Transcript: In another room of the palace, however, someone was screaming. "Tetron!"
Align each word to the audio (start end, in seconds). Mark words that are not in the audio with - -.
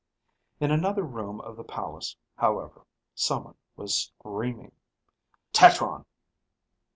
In 0.59 0.71
another 0.71 1.03
room 1.03 1.39
of 1.41 1.55
the 1.55 1.63
palace, 1.63 2.17
however, 2.35 2.87
someone 3.13 3.53
was 3.75 4.11
screaming. 4.17 4.71
"Tetron!" 5.53 6.05